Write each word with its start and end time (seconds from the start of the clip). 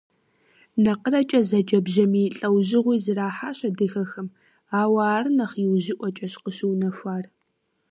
НакъырэкӀэ 0.83 1.39
зэджэ 1.49 1.79
бжьамий 1.85 2.29
лӀэужьыгъуи 2.37 2.97
зэрахьащ 3.03 3.59
адыгэхэм, 3.67 4.27
ауэ 4.81 5.01
ар 5.15 5.25
нэхъ 5.37 5.57
иужьыӀуэкӀэщ 5.63 6.33
къыщыунэхуар. 6.43 7.25